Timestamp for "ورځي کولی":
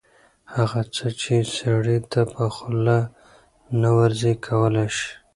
3.97-4.87